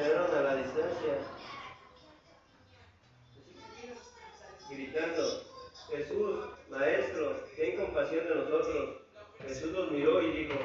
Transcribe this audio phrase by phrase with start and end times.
[0.00, 1.18] quedaron a la distancia,
[4.70, 5.42] gritando,
[5.90, 8.96] Jesús, Maestro, ten compasión de nosotros.
[9.46, 10.58] Jesús los miró y dijo,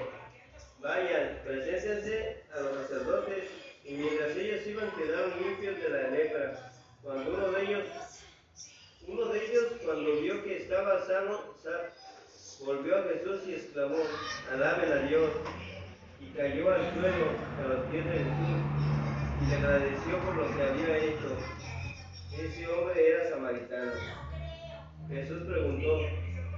[0.79, 3.49] vayan, preséntense a los sacerdotes.
[3.83, 6.71] Y mientras ellos iban quedaron limpios de la lepra.
[7.01, 7.83] Cuando uno de ellos,
[9.07, 11.41] uno de ellos cuando vio que estaba sano,
[12.63, 13.97] volvió a Jesús y exclamó,
[14.51, 15.31] alaben a Dios.
[16.21, 17.25] Y cayó al suelo
[17.59, 18.65] a los pies de Jesús
[19.41, 21.37] y le agradeció por lo que había hecho.
[22.37, 23.91] Ese hombre era samaritano.
[25.09, 26.01] Jesús preguntó,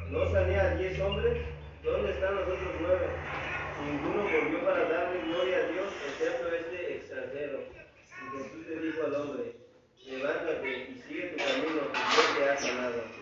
[0.09, 1.45] ¿no sané a diez hombres?
[1.83, 3.07] ¿Dónde están los otros nueve?
[3.85, 7.59] Ninguno volvió para darle gloria a Dios, excepto este extranjero.
[7.61, 9.55] Y Jesús le dijo al hombre,
[10.05, 13.16] levántate y sigue tu camino, yo te has sanado.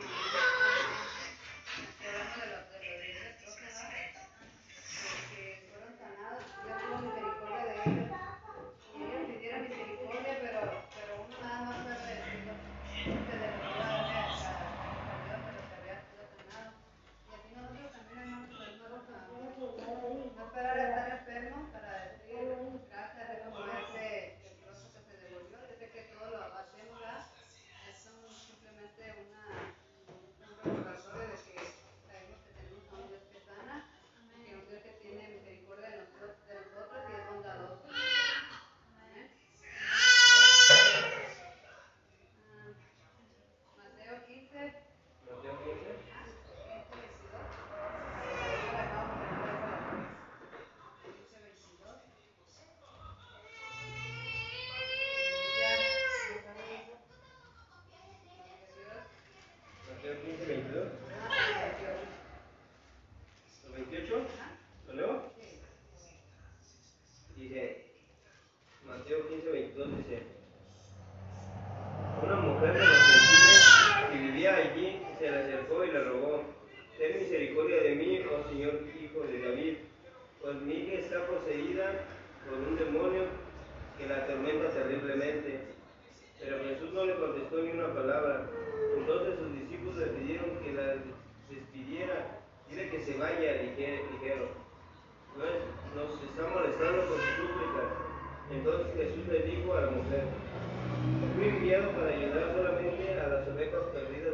[100.07, 104.24] Fui enviado para ayudar solamente a las ovejas perdidas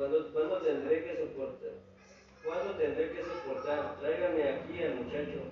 [0.00, 1.76] ¿Cuándo, ¿Cuándo, tendré que soportar?
[2.42, 4.00] ¿Cuándo tendré que soportar?
[4.00, 5.44] Tráigame aquí al muchacho.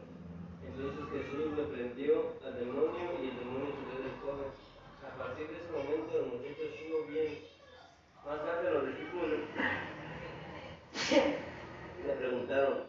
[0.64, 4.49] Entonces Jesús reprendió al demonio y el demonio salió del joven.
[5.05, 7.45] A partir de ese momento el muchacho estuvo bien.
[8.25, 9.40] Más tarde los discípulos
[12.07, 12.85] le preguntaron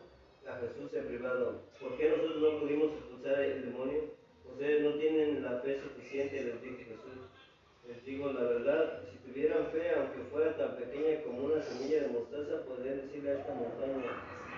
[0.48, 4.16] a Jesús en privado, ¿por qué nosotros no pudimos expulsar el demonio?
[4.50, 7.20] Ustedes no tienen la fe suficiente, les dijo Jesús.
[7.86, 12.08] Les digo la verdad, si tuvieran fe, aunque fuera tan pequeña como una semilla de
[12.10, 14.12] mostaza, podría decirle a esta montaña,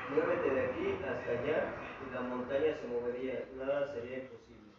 [0.09, 1.73] muévete de aquí hasta allá,
[2.05, 4.70] y la montaña se movería, nada sería imposible.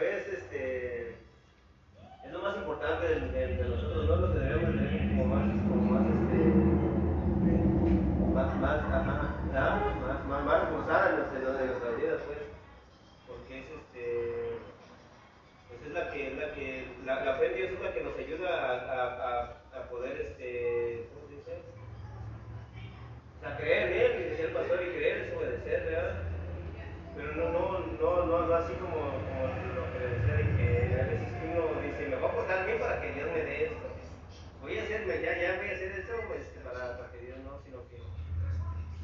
[0.00, 0.99] vez este,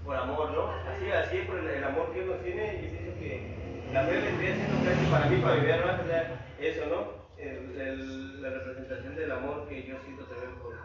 [0.06, 0.70] por amor, ¿no?
[0.88, 3.42] Así, así, por el, amor que uno tiene, y es eso que
[3.92, 6.02] la fe vendría siendo casi para mí, para mi vida, ¿no?
[6.02, 7.26] O sea, eso, ¿no?
[7.36, 10.75] El, la representación del amor que yo siento también por